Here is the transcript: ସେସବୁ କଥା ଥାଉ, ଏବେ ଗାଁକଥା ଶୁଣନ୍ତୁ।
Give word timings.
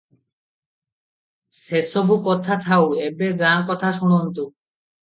ସେସବୁ 1.57 2.17
କଥା 2.29 2.61
ଥାଉ, 2.65 2.99
ଏବେ 3.11 3.31
ଗାଁକଥା 3.45 3.95
ଶୁଣନ୍ତୁ। 4.01 4.51